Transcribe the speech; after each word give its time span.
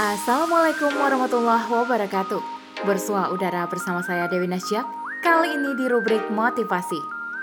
Assalamualaikum 0.00 0.88
warahmatullahi 0.88 1.68
wabarakatuh. 1.68 2.40
Bersua 2.88 3.28
udara 3.28 3.68
bersama 3.68 4.00
saya 4.00 4.24
Dewi 4.24 4.48
Nasjak. 4.48 4.88
Kali 5.20 5.52
ini 5.52 5.76
di 5.76 5.84
rubrik 5.84 6.32
motivasi 6.32 6.96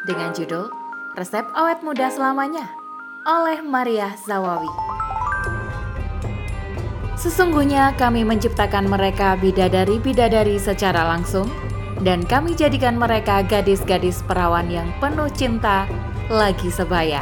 dengan 0.09 0.33
judul 0.33 0.65
Resep 1.13 1.45
Awet 1.53 1.85
Muda 1.85 2.09
Selamanya 2.09 2.65
oleh 3.29 3.61
Maria 3.61 4.17
Zawawi. 4.25 4.65
Sesungguhnya 7.21 7.93
kami 8.01 8.25
menciptakan 8.25 8.89
mereka 8.89 9.37
bidadari-bidadari 9.37 10.57
secara 10.57 11.05
langsung 11.05 11.45
dan 12.01 12.25
kami 12.25 12.57
jadikan 12.57 12.97
mereka 12.97 13.45
gadis-gadis 13.45 14.25
perawan 14.25 14.73
yang 14.73 14.89
penuh 14.97 15.29
cinta 15.37 15.85
lagi 16.33 16.73
sebaya. 16.73 17.21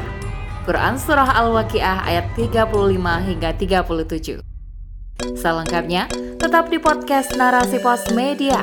Quran 0.63 0.95
Surah 0.95 1.35
Al-Waqiah 1.35 2.07
ayat 2.07 2.31
35 2.39 2.71
hingga 3.27 3.51
37. 3.59 4.56
Selengkapnya, 5.17 6.05
tetap 6.37 6.69
di 6.69 6.77
podcast 6.77 7.33
Narasi 7.33 7.81
Pos 7.81 8.13
Media. 8.13 8.61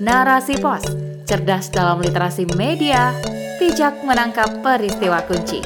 Narasi 0.00 0.56
Pos, 0.56 0.80
cerdas 1.28 1.68
dalam 1.68 2.00
literasi 2.00 2.48
media, 2.56 3.12
bijak 3.60 4.00
menangkap 4.00 4.48
peristiwa 4.64 5.20
kunci. 5.28 5.60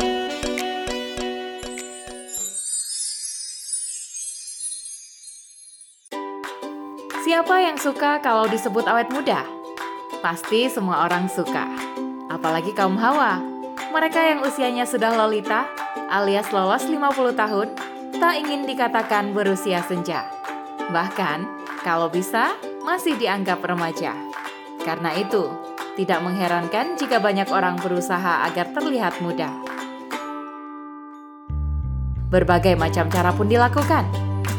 Siapa 7.23 7.55
yang 7.63 7.79
suka 7.79 8.19
kalau 8.19 8.51
disebut 8.51 8.91
awet 8.91 9.07
muda? 9.15 9.47
Pasti 10.19 10.67
semua 10.67 11.07
orang 11.07 11.31
suka. 11.31 11.71
Apalagi 12.27 12.75
kaum 12.75 12.99
hawa 12.99 13.55
mereka 13.95 14.27
yang 14.27 14.43
usianya 14.43 14.91
sudah 14.91 15.15
lolita 15.15 15.71
alias 16.11 16.51
lolos 16.51 16.83
50 16.83 17.39
tahun 17.39 17.94
tak 18.19 18.39
ingin 18.39 18.67
dikatakan 18.67 19.35
berusia 19.35 19.83
senja. 19.83 20.27
Bahkan, 20.91 21.39
kalau 21.83 22.07
bisa, 22.07 22.55
masih 22.87 23.19
dianggap 23.19 23.65
remaja. 23.65 24.15
Karena 24.85 25.17
itu, 25.17 25.51
tidak 25.99 26.21
mengherankan 26.23 26.95
jika 26.99 27.19
banyak 27.19 27.49
orang 27.51 27.81
berusaha 27.81 28.47
agar 28.47 28.71
terlihat 28.75 29.19
muda. 29.25 29.51
Berbagai 32.31 32.75
macam 32.75 33.07
cara 33.11 33.31
pun 33.31 33.47
dilakukan, 33.47 34.05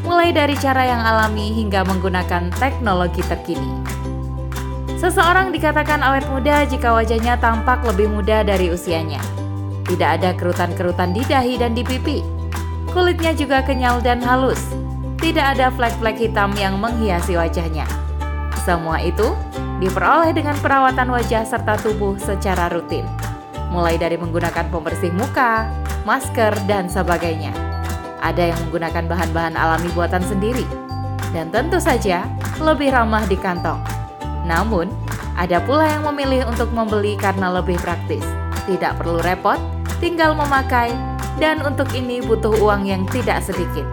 mulai 0.07 0.31
dari 0.31 0.55
cara 0.55 0.87
yang 0.87 1.01
alami 1.03 1.51
hingga 1.51 1.83
menggunakan 1.83 2.51
teknologi 2.55 3.19
terkini. 3.27 3.83
Seseorang 4.95 5.51
dikatakan 5.51 5.99
awet 6.01 6.23
muda 6.31 6.63
jika 6.65 6.95
wajahnya 6.95 7.35
tampak 7.37 7.83
lebih 7.83 8.07
muda 8.09 8.47
dari 8.47 8.71
usianya. 8.71 9.19
Tidak 9.85 10.09
ada 10.17 10.33
kerutan-kerutan 10.33 11.13
di 11.13 11.21
dahi 11.27 11.59
dan 11.59 11.75
di 11.75 11.83
pipi. 11.83 12.34
Kulitnya 12.95 13.35
juga 13.35 13.59
kenyal 13.59 13.99
dan 13.99 14.23
halus. 14.23 14.63
Tidak 15.19 15.43
ada 15.43 15.67
flek-flek 15.75 16.15
hitam 16.15 16.55
yang 16.55 16.79
menghiasi 16.79 17.35
wajahnya. 17.35 17.83
Semua 18.63 19.03
itu 19.03 19.35
diperoleh 19.83 20.31
dengan 20.31 20.55
perawatan 20.63 21.11
wajah 21.11 21.43
serta 21.43 21.75
tubuh 21.83 22.15
secara 22.15 22.71
rutin. 22.71 23.03
Mulai 23.75 23.99
dari 23.99 24.15
menggunakan 24.15 24.71
pembersih 24.71 25.11
muka, 25.11 25.67
masker, 26.07 26.55
dan 26.71 26.87
sebagainya. 26.87 27.51
Ada 28.23 28.55
yang 28.55 28.59
menggunakan 28.69 29.11
bahan-bahan 29.11 29.59
alami 29.59 29.91
buatan 29.91 30.23
sendiri. 30.23 30.63
Dan 31.35 31.51
tentu 31.51 31.83
saja 31.83 32.23
lebih 32.63 32.95
ramah 32.95 33.27
di 33.27 33.35
kantong 33.35 33.95
namun, 34.45 34.87
ada 35.35 35.57
pula 35.65 35.89
yang 35.89 36.05
memilih 36.13 36.45
untuk 36.47 36.69
membeli 36.71 37.17
karena 37.17 37.49
lebih 37.49 37.81
praktis. 37.81 38.23
Tidak 38.69 39.01
perlu 39.01 39.19
repot, 39.25 39.57
tinggal 39.97 40.37
memakai, 40.37 40.93
dan 41.41 41.63
untuk 41.63 41.91
ini 41.95 42.23
butuh 42.23 42.55
uang 42.59 42.87
yang 42.87 43.03
tidak 43.11 43.43
sedikit. 43.43 43.85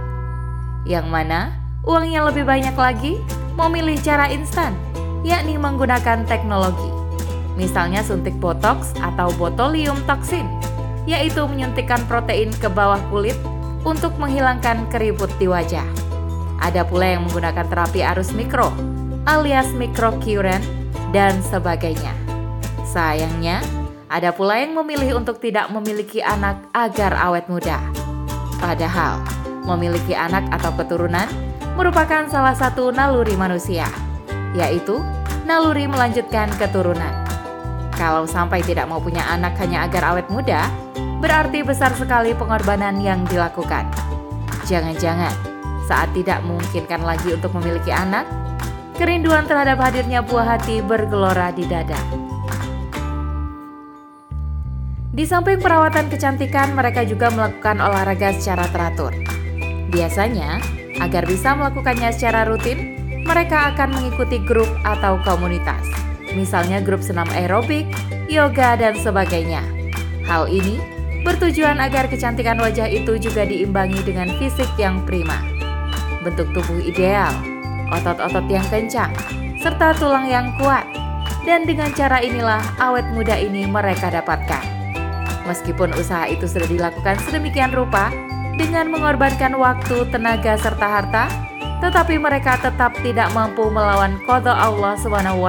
Yang 0.86 1.06
mana 1.10 1.54
uangnya 1.86 2.26
lebih 2.26 2.46
banyak 2.46 2.74
lagi 2.74 3.18
memilih 3.58 3.98
cara 4.00 4.30
instan, 4.30 4.74
yakni 5.26 5.58
menggunakan 5.58 6.24
teknologi. 6.26 6.90
Misalnya 7.58 8.00
suntik 8.00 8.34
botox 8.40 8.96
atau 8.98 9.28
botulium 9.36 10.00
toxin, 10.08 10.48
yaitu 11.04 11.44
menyuntikkan 11.44 12.00
protein 12.08 12.48
ke 12.56 12.66
bawah 12.70 13.00
kulit 13.12 13.36
untuk 13.82 14.14
menghilangkan 14.16 14.88
keriput 14.88 15.28
di 15.36 15.50
wajah. 15.50 15.84
Ada 16.62 16.86
pula 16.86 17.18
yang 17.18 17.26
menggunakan 17.26 17.66
terapi 17.66 18.00
arus 18.06 18.30
mikro 18.30 18.70
alias 19.26 19.70
mikrokuren, 19.74 20.62
dan 21.14 21.38
sebagainya. 21.44 22.10
Sayangnya, 22.82 23.62
ada 24.12 24.28
pula 24.28 24.60
yang 24.60 24.76
memilih 24.76 25.16
untuk 25.16 25.40
tidak 25.40 25.72
memiliki 25.72 26.20
anak 26.20 26.60
agar 26.76 27.16
awet 27.16 27.48
muda. 27.48 27.80
Padahal, 28.60 29.24
memiliki 29.64 30.12
anak 30.12 30.44
atau 30.52 30.68
keturunan 30.76 31.24
merupakan 31.72 32.28
salah 32.28 32.52
satu 32.52 32.92
naluri 32.92 33.32
manusia, 33.40 33.88
yaitu 34.52 35.00
naluri 35.48 35.88
melanjutkan 35.88 36.52
keturunan. 36.60 37.24
Kalau 37.96 38.28
sampai 38.28 38.60
tidak 38.60 38.84
mau 38.84 39.00
punya 39.00 39.24
anak 39.32 39.56
hanya 39.56 39.88
agar 39.88 40.12
awet 40.12 40.28
muda, 40.28 40.68
berarti 41.24 41.64
besar 41.64 41.96
sekali 41.96 42.36
pengorbanan 42.36 43.00
yang 43.00 43.24
dilakukan. 43.32 43.88
Jangan-jangan 44.68 45.32
saat 45.88 46.12
tidak 46.12 46.44
memungkinkan 46.44 47.00
lagi 47.00 47.32
untuk 47.32 47.56
memiliki 47.56 47.88
anak, 47.88 48.28
Kerinduan 48.92 49.48
terhadap 49.48 49.80
hadirnya 49.80 50.20
buah 50.20 50.54
hati 50.54 50.84
bergelora 50.84 51.48
di 51.48 51.64
dada. 51.64 51.96
Di 55.12 55.28
samping 55.28 55.60
perawatan 55.60 56.08
kecantikan, 56.08 56.72
mereka 56.72 57.04
juga 57.04 57.28
melakukan 57.28 57.84
olahraga 57.84 58.32
secara 58.32 58.64
teratur. 58.72 59.12
Biasanya, 59.92 60.56
agar 61.04 61.28
bisa 61.28 61.52
melakukannya 61.52 62.08
secara 62.16 62.48
rutin, 62.48 62.96
mereka 63.28 63.76
akan 63.76 63.92
mengikuti 63.92 64.40
grup 64.40 64.72
atau 64.88 65.20
komunitas, 65.20 65.84
misalnya 66.32 66.80
grup 66.80 67.04
senam 67.04 67.28
aerobik, 67.36 67.84
yoga, 68.32 68.72
dan 68.80 68.96
sebagainya. 68.96 69.60
Hal 70.24 70.48
ini 70.48 70.80
bertujuan 71.28 71.76
agar 71.76 72.08
kecantikan 72.08 72.56
wajah 72.56 72.88
itu 72.88 73.20
juga 73.20 73.44
diimbangi 73.44 74.00
dengan 74.08 74.32
fisik 74.40 74.72
yang 74.80 75.04
prima. 75.04 75.36
Bentuk 76.24 76.48
tubuh 76.56 76.80
ideal, 76.80 77.36
otot-otot 77.92 78.48
yang 78.48 78.64
kencang, 78.72 79.12
serta 79.60 79.92
tulang 80.00 80.24
yang 80.24 80.56
kuat. 80.56 80.88
Dan 81.44 81.68
dengan 81.68 81.92
cara 81.92 82.24
inilah 82.24 82.64
awet 82.80 83.04
muda 83.12 83.36
ini 83.36 83.68
mereka 83.68 84.08
dapatkan. 84.08 84.81
Meskipun 85.42 85.90
usaha 85.98 86.30
itu 86.30 86.46
sudah 86.46 86.68
dilakukan 86.70 87.18
sedemikian 87.26 87.74
rupa 87.74 88.14
dengan 88.54 88.92
mengorbankan 88.92 89.58
waktu, 89.58 90.06
tenaga, 90.14 90.54
serta 90.60 90.86
harta, 90.86 91.24
tetapi 91.82 92.14
mereka 92.14 92.60
tetap 92.62 92.94
tidak 93.02 93.26
mampu 93.34 93.66
melawan 93.66 94.22
kodok 94.22 94.54
Allah 94.54 94.94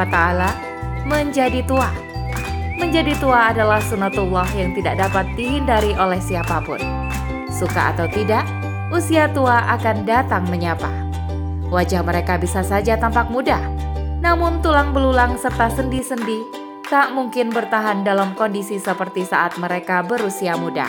taala 0.09 0.49
menjadi 1.05 1.61
tua. 1.67 1.93
Menjadi 2.73 3.13
tua 3.21 3.53
adalah 3.53 3.77
sunatullah 3.85 4.49
yang 4.57 4.73
tidak 4.73 4.97
dapat 4.97 5.29
dihindari 5.37 5.93
oleh 5.93 6.17
siapa 6.17 6.57
pun. 6.65 6.81
Suka 7.53 7.93
atau 7.93 8.09
tidak, 8.09 8.41
usia 8.89 9.29
tua 9.29 9.61
akan 9.77 10.09
datang 10.09 10.41
menyapa. 10.49 10.89
Wajah 11.69 12.01
mereka 12.01 12.41
bisa 12.41 12.65
saja 12.65 12.97
tampak 12.97 13.29
muda, 13.29 13.61
namun 14.25 14.57
tulang 14.65 14.89
belulang 14.89 15.37
serta 15.37 15.69
sendi-sendi 15.69 16.62
tak 16.87 17.15
mungkin 17.15 17.51
bertahan 17.51 18.03
dalam 18.03 18.35
kondisi 18.35 18.79
seperti 18.79 19.23
saat 19.23 19.55
mereka 19.59 20.03
berusia 20.03 20.55
muda. 20.59 20.87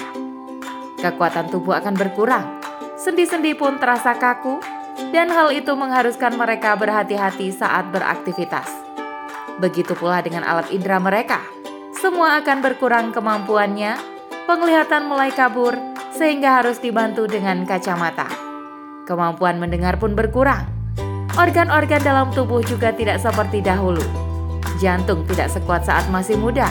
Kekuatan 0.98 1.52
tubuh 1.52 1.76
akan 1.76 1.94
berkurang, 1.94 2.62
sendi-sendi 2.96 3.52
pun 3.54 3.76
terasa 3.76 4.16
kaku, 4.16 4.58
dan 5.10 5.28
hal 5.30 5.50
itu 5.50 5.74
mengharuskan 5.74 6.38
mereka 6.38 6.74
berhati-hati 6.78 7.50
saat 7.52 7.90
beraktivitas. 7.90 8.66
Begitu 9.60 9.94
pula 9.94 10.22
dengan 10.24 10.42
alat 10.42 10.70
indera 10.74 10.98
mereka, 10.98 11.42
semua 11.98 12.40
akan 12.40 12.58
berkurang 12.64 13.06
kemampuannya, 13.12 13.98
penglihatan 14.48 15.06
mulai 15.06 15.30
kabur, 15.30 15.76
sehingga 16.14 16.62
harus 16.62 16.78
dibantu 16.78 17.26
dengan 17.26 17.66
kacamata. 17.66 18.26
Kemampuan 19.04 19.60
mendengar 19.60 20.00
pun 20.00 20.16
berkurang, 20.16 20.74
Organ-organ 21.34 21.98
dalam 21.98 22.30
tubuh 22.30 22.62
juga 22.62 22.94
tidak 22.94 23.18
seperti 23.18 23.58
dahulu. 23.58 24.23
Jantung 24.82 25.22
tidak 25.30 25.50
sekuat 25.54 25.86
saat 25.86 26.06
masih 26.10 26.34
muda. 26.38 26.70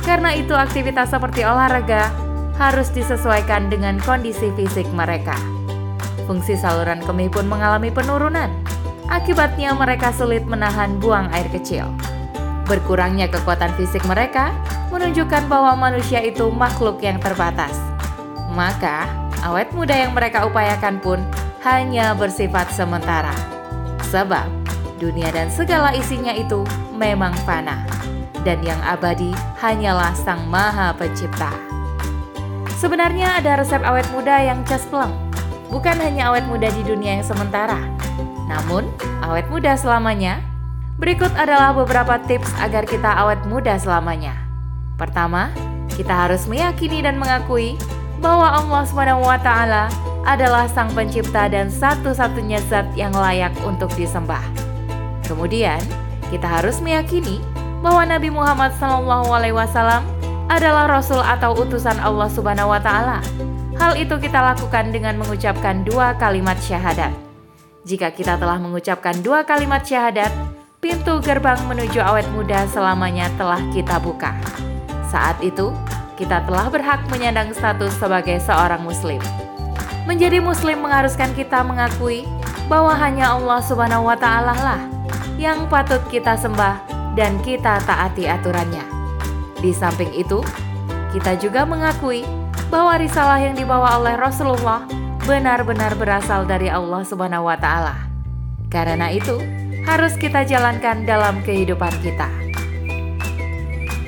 Karena 0.00 0.36
itu 0.36 0.52
aktivitas 0.52 1.12
seperti 1.12 1.44
olahraga 1.44 2.12
harus 2.60 2.92
disesuaikan 2.92 3.72
dengan 3.72 3.96
kondisi 4.00 4.52
fisik 4.54 4.86
mereka. 4.92 5.34
Fungsi 6.24 6.56
saluran 6.56 7.04
kemih 7.04 7.28
pun 7.28 7.44
mengalami 7.44 7.92
penurunan. 7.92 8.48
Akibatnya 9.12 9.76
mereka 9.76 10.12
sulit 10.16 10.48
menahan 10.48 10.96
buang 10.96 11.28
air 11.36 11.48
kecil. 11.52 11.84
Berkurangnya 12.64 13.28
kekuatan 13.28 13.76
fisik 13.76 14.00
mereka 14.08 14.56
menunjukkan 14.88 15.44
bahwa 15.52 15.76
manusia 15.76 16.24
itu 16.24 16.48
makhluk 16.48 17.04
yang 17.04 17.20
terbatas. 17.20 17.76
Maka, 18.56 19.04
awet 19.44 19.68
muda 19.76 19.92
yang 19.92 20.16
mereka 20.16 20.48
upayakan 20.48 20.96
pun 21.04 21.20
hanya 21.60 22.16
bersifat 22.16 22.72
sementara. 22.72 23.34
Sebab 24.08 24.48
dunia 24.96 25.28
dan 25.34 25.52
segala 25.52 25.92
isinya 25.92 26.32
itu 26.32 26.64
memang 26.94 27.34
fana, 27.42 27.82
dan 28.46 28.62
yang 28.62 28.78
abadi 28.86 29.34
hanyalah 29.58 30.14
Sang 30.14 30.46
Maha 30.46 30.94
Pencipta. 30.94 31.50
Sebenarnya 32.78 33.38
ada 33.38 33.60
resep 33.60 33.82
awet 33.82 34.06
muda 34.14 34.40
yang 34.40 34.62
cespleng, 34.64 35.12
bukan 35.68 35.98
hanya 35.98 36.30
awet 36.30 36.46
muda 36.46 36.70
di 36.70 36.82
dunia 36.86 37.18
yang 37.18 37.26
sementara, 37.26 37.78
Namun, 38.44 38.84
awet 39.24 39.48
muda 39.48 39.72
selamanya? 39.76 40.44
Berikut 41.00 41.32
adalah 41.34 41.74
beberapa 41.74 42.20
tips 42.22 42.52
agar 42.60 42.84
kita 42.86 43.08
awet 43.18 43.40
muda 43.48 43.74
selamanya. 43.80 44.36
Pertama, 44.94 45.50
kita 45.90 46.28
harus 46.28 46.46
meyakini 46.46 47.02
dan 47.02 47.18
mengakui 47.18 47.74
bahwa 48.22 48.46
Allah 48.62 48.82
SWT 48.86 49.50
adalah 50.24 50.64
Sang 50.70 50.88
Pencipta 50.94 51.50
dan 51.50 51.68
satu-satunya 51.68 52.62
zat 52.70 52.88
yang 52.94 53.12
layak 53.12 53.52
untuk 53.66 53.90
disembah. 53.98 54.40
Kemudian, 55.26 55.80
kita 56.34 56.50
harus 56.50 56.82
meyakini 56.82 57.38
bahwa 57.78 58.02
Nabi 58.02 58.26
Muhammad 58.34 58.74
SAW 58.74 60.02
adalah 60.50 60.90
Rasul 60.90 61.22
atau 61.22 61.54
utusan 61.54 61.94
Allah 62.02 62.26
Subhanahu 62.26 62.74
wa 62.74 62.82
Ta'ala. 62.82 63.22
Hal 63.78 63.94
itu 63.94 64.18
kita 64.18 64.42
lakukan 64.42 64.90
dengan 64.90 65.14
mengucapkan 65.14 65.86
dua 65.86 66.18
kalimat 66.18 66.58
syahadat. 66.58 67.14
Jika 67.86 68.10
kita 68.10 68.34
telah 68.34 68.58
mengucapkan 68.58 69.14
dua 69.22 69.46
kalimat 69.46 69.86
syahadat, 69.86 70.34
pintu 70.82 71.22
gerbang 71.22 71.58
menuju 71.70 72.02
awet 72.02 72.26
muda 72.34 72.66
selamanya 72.66 73.30
telah 73.38 73.62
kita 73.70 74.02
buka. 74.02 74.34
Saat 75.06 75.38
itu, 75.38 75.70
kita 76.18 76.42
telah 76.50 76.66
berhak 76.66 76.98
menyandang 77.14 77.54
status 77.54 77.94
sebagai 77.94 78.42
seorang 78.42 78.82
Muslim. 78.82 79.22
Menjadi 80.04 80.42
Muslim 80.42 80.82
mengharuskan 80.82 81.30
kita 81.38 81.62
mengakui 81.62 82.26
bahwa 82.66 82.96
hanya 82.96 83.36
Allah 83.36 83.60
Subhanahu 83.62 84.08
wa 84.08 84.16
Ta'ala 84.16 84.54
lah 84.56 84.93
yang 85.34 85.66
patut 85.66 86.00
kita 86.10 86.38
sembah 86.38 86.82
dan 87.18 87.38
kita 87.42 87.82
taati 87.82 88.26
aturannya. 88.26 88.82
Di 89.58 89.70
samping 89.74 90.10
itu, 90.14 90.42
kita 91.14 91.38
juga 91.38 91.66
mengakui 91.66 92.26
bahwa 92.68 92.98
risalah 92.98 93.38
yang 93.38 93.54
dibawa 93.54 93.98
oleh 94.02 94.18
Rasulullah 94.18 94.86
benar-benar 95.24 95.96
berasal 95.96 96.44
dari 96.44 96.68
Allah 96.68 97.02
Subhanahu 97.06 97.48
wa 97.48 97.56
taala. 97.56 97.96
Karena 98.68 99.08
itu, 99.14 99.40
harus 99.86 100.18
kita 100.18 100.42
jalankan 100.44 101.06
dalam 101.06 101.40
kehidupan 101.46 101.92
kita. 102.02 102.28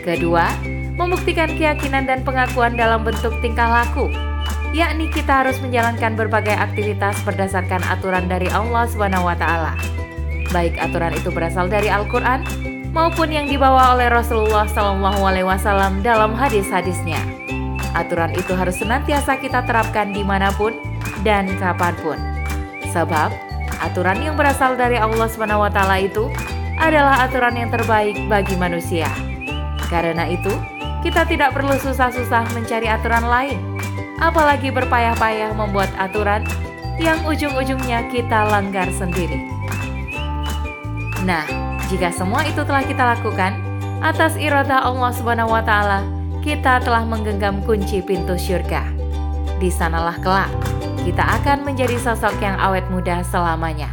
Kedua, 0.03 0.47
membuktikan 0.95 1.51
keyakinan 1.55 2.07
dan 2.07 2.21
pengakuan 2.23 2.79
dalam 2.79 3.03
bentuk 3.03 3.35
tingkah 3.43 3.67
laku, 3.67 4.11
yakni 4.75 5.11
kita 5.11 5.47
harus 5.47 5.59
menjalankan 5.59 6.15
berbagai 6.15 6.55
aktivitas 6.55 7.19
berdasarkan 7.27 7.83
aturan 7.87 8.27
dari 8.31 8.47
Allah 8.51 8.87
Subhanahu 8.87 9.27
wa 9.27 9.37
taala. 9.39 9.75
Baik 10.55 10.79
aturan 10.79 11.15
itu 11.15 11.31
berasal 11.35 11.67
dari 11.67 11.91
Al-Qur'an 11.91 12.47
maupun 12.97 13.29
yang 13.29 13.45
dibawa 13.45 13.93
oleh 13.93 14.09
Rasulullah 14.09 14.65
wasallam 14.65 16.01
dalam 16.01 16.33
hadis-hadisnya. 16.33 17.21
Aturan 17.93 18.33
itu 18.37 18.53
harus 18.53 18.81
senantiasa 18.81 19.41
kita 19.41 19.65
terapkan 19.65 20.13
di 20.13 20.25
mana 20.25 20.53
pun 20.53 20.77
dan 21.25 21.49
kapan 21.61 21.97
pun. 22.01 22.19
Sebab, 22.93 23.33
aturan 23.85 24.21
yang 24.21 24.37
berasal 24.37 24.77
dari 24.77 24.97
Allah 24.97 25.29
SWT 25.29 25.81
itu 26.01 26.29
adalah 26.77 27.25
aturan 27.25 27.57
yang 27.57 27.73
terbaik 27.73 28.17
bagi 28.29 28.57
manusia. 28.57 29.09
Karena 29.89 30.29
itu, 30.29 30.53
kita 31.01 31.25
tidak 31.25 31.57
perlu 31.57 31.77
susah-susah 31.77 32.53
mencari 32.53 32.89
aturan 32.89 33.25
lain, 33.25 33.59
apalagi 34.21 34.69
berpayah-payah 34.73 35.57
membuat 35.57 35.89
aturan 35.97 36.45
yang 36.97 37.21
ujung-ujungnya 37.29 38.09
kita 38.09 38.49
langgar 38.49 38.89
sendiri. 38.93 39.56
Nah, 41.27 41.43
jika 41.91 42.15
semua 42.15 42.47
itu 42.47 42.63
telah 42.63 42.87
kita 42.87 43.03
lakukan 43.03 43.59
atas 43.99 44.39
iroda 44.39 44.79
Allah 44.79 45.11
Subhanahu 45.11 45.51
wa 45.51 45.59
taala, 45.59 46.07
kita 46.39 46.79
telah 46.87 47.03
menggenggam 47.03 47.67
kunci 47.67 47.99
pintu 47.99 48.39
syurga. 48.39 48.87
Di 49.59 49.67
sanalah 49.67 50.15
kelak 50.23 50.47
kita 51.03 51.23
akan 51.43 51.67
menjadi 51.67 51.99
sosok 51.99 52.39
yang 52.39 52.55
awet 52.63 52.87
muda 52.95 53.27
selamanya. 53.27 53.91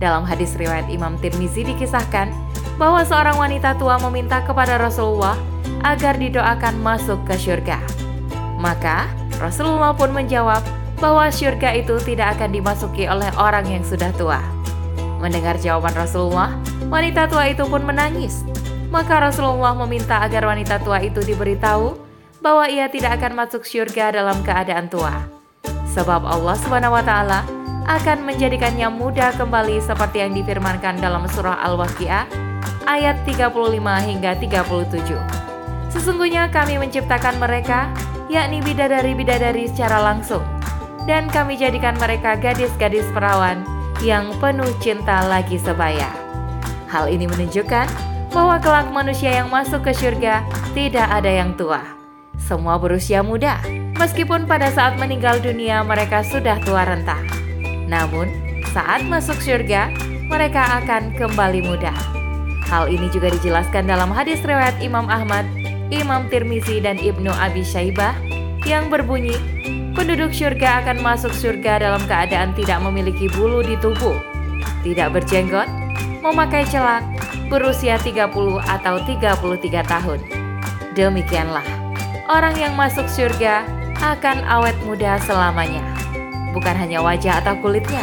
Dalam 0.00 0.24
hadis 0.28 0.52
riwayat 0.56 0.88
Imam 0.92 1.16
Tirmizi 1.20 1.64
dikisahkan 1.64 2.28
bahwa 2.76 3.04
seorang 3.04 3.36
wanita 3.36 3.76
tua 3.76 3.96
meminta 4.08 4.44
kepada 4.44 4.76
Rasulullah 4.76 5.36
agar 5.80 6.16
didoakan 6.16 6.76
masuk 6.80 7.20
ke 7.28 7.36
syurga. 7.40 7.80
Maka 8.60 9.08
Rasulullah 9.40 9.96
pun 9.96 10.12
menjawab 10.12 10.60
bahwa 11.00 11.28
syurga 11.32 11.72
itu 11.72 11.96
tidak 12.04 12.36
akan 12.36 12.52
dimasuki 12.52 13.08
oleh 13.08 13.28
orang 13.40 13.64
yang 13.64 13.84
sudah 13.84 14.12
tua. 14.16 14.59
Mendengar 15.20 15.60
jawaban 15.60 15.92
Rasulullah, 15.92 16.56
wanita 16.88 17.28
tua 17.28 17.52
itu 17.52 17.62
pun 17.68 17.84
menangis 17.84 18.40
maka 18.90 19.22
Rasulullah 19.22 19.72
meminta 19.86 20.18
agar 20.20 20.50
wanita 20.50 20.82
tua 20.82 20.98
itu 21.00 21.22
diberitahu 21.22 21.94
bahwa 22.42 22.66
ia 22.66 22.90
tidak 22.90 23.22
akan 23.22 23.38
masuk 23.38 23.62
syurga 23.62 24.10
dalam 24.10 24.42
keadaan 24.42 24.90
tua. 24.90 25.30
Sebab 25.94 26.26
Allah 26.26 26.58
Subhanahu 26.58 26.98
wa 26.98 27.02
taala 27.02 27.46
akan 27.86 28.26
menjadikannya 28.26 28.90
muda 28.90 29.34
kembali 29.38 29.78
seperti 29.82 30.26
yang 30.26 30.34
difirmankan 30.34 30.98
dalam 30.98 31.26
surah 31.30 31.62
Al-Waqiah 31.70 32.26
ayat 32.86 33.22
35 33.26 33.50
hingga 34.06 34.30
37. 34.38 35.90
Sesungguhnya 35.90 36.50
kami 36.54 36.78
menciptakan 36.78 37.38
mereka, 37.42 37.90
yakni 38.30 38.62
bidadari-bidadari 38.62 39.66
secara 39.70 40.02
langsung, 40.02 40.42
dan 41.06 41.26
kami 41.30 41.58
jadikan 41.58 41.98
mereka 41.98 42.38
gadis-gadis 42.38 43.06
perawan 43.10 43.79
yang 44.00 44.32
penuh 44.40 44.68
cinta 44.80 45.24
lagi 45.28 45.60
sebaya. 45.60 46.08
Hal 46.88 47.06
ini 47.12 47.28
menunjukkan 47.28 47.86
bahwa 48.32 48.56
kelak 48.58 48.88
manusia 48.90 49.42
yang 49.42 49.52
masuk 49.52 49.84
ke 49.86 49.92
surga 49.92 50.42
tidak 50.72 51.06
ada 51.06 51.28
yang 51.28 51.54
tua. 51.54 51.84
Semua 52.40 52.80
berusia 52.80 53.20
muda, 53.20 53.60
meskipun 54.00 54.48
pada 54.48 54.72
saat 54.72 54.96
meninggal 54.96 55.38
dunia 55.44 55.84
mereka 55.84 56.24
sudah 56.24 56.56
tua 56.64 56.88
renta. 56.88 57.20
Namun, 57.86 58.32
saat 58.72 59.04
masuk 59.04 59.36
surga, 59.38 59.92
mereka 60.30 60.80
akan 60.82 61.12
kembali 61.18 61.60
muda. 61.60 61.92
Hal 62.70 62.86
ini 62.86 63.10
juga 63.10 63.34
dijelaskan 63.34 63.90
dalam 63.90 64.14
hadis 64.14 64.40
riwayat 64.46 64.78
Imam 64.78 65.10
Ahmad, 65.10 65.42
Imam 65.90 66.30
Tirmizi 66.30 66.78
dan 66.78 66.96
Ibnu 66.96 67.28
Abi 67.34 67.66
Syaibah 67.66 68.14
yang 68.62 68.88
berbunyi, 68.88 69.34
penduduk 69.94 70.30
surga 70.30 70.84
akan 70.84 71.02
masuk 71.02 71.34
surga 71.34 71.82
dalam 71.82 72.02
keadaan 72.06 72.54
tidak 72.54 72.78
memiliki 72.82 73.26
bulu 73.32 73.62
di 73.64 73.74
tubuh, 73.82 74.14
tidak 74.86 75.18
berjenggot, 75.18 75.66
memakai 76.22 76.62
celak, 76.68 77.02
berusia 77.50 77.98
30 77.98 78.30
atau 78.62 78.94
33 79.02 79.82
tahun. 79.82 80.20
Demikianlah, 80.94 81.64
orang 82.30 82.54
yang 82.58 82.74
masuk 82.78 83.06
surga 83.10 83.66
akan 83.98 84.46
awet 84.46 84.76
muda 84.86 85.18
selamanya. 85.26 85.82
Bukan 86.50 86.74
hanya 86.74 86.98
wajah 87.02 87.42
atau 87.42 87.54
kulitnya, 87.62 88.02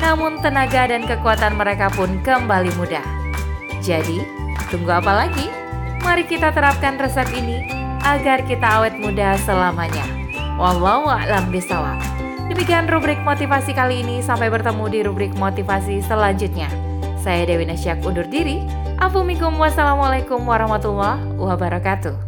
namun 0.00 0.40
tenaga 0.40 0.88
dan 0.88 1.04
kekuatan 1.04 1.56
mereka 1.56 1.88
pun 1.92 2.20
kembali 2.24 2.72
muda. 2.76 3.00
Jadi, 3.80 4.24
tunggu 4.68 4.92
apa 4.92 5.24
lagi? 5.24 5.48
Mari 6.04 6.24
kita 6.28 6.52
terapkan 6.54 7.00
resep 7.00 7.26
ini 7.34 7.64
agar 8.04 8.44
kita 8.46 8.80
awet 8.80 8.94
muda 8.96 9.34
selamanya. 9.42 10.27
Wallahu 10.58 11.06
a'lam 11.06 11.54
bishawab. 11.54 12.02
Demikian 12.50 12.90
rubrik 12.90 13.22
motivasi 13.22 13.70
kali 13.72 14.02
ini. 14.02 14.18
Sampai 14.18 14.50
bertemu 14.50 14.84
di 14.90 15.00
rubrik 15.06 15.32
motivasi 15.38 16.02
selanjutnya. 16.02 16.66
Saya 17.22 17.46
Dewi 17.46 17.62
Nasyak 17.62 18.02
undur 18.02 18.26
diri. 18.26 18.66
Afumikum 18.98 19.54
wassalamualaikum 19.62 20.42
warahmatullahi 20.42 21.22
wabarakatuh. 21.38 22.27